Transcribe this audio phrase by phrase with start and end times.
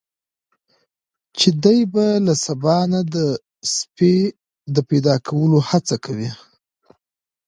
[1.37, 3.15] چې دی به له سبا نه د
[3.75, 4.15] سپي
[4.75, 6.31] د پیدا کولو هڅه کوي.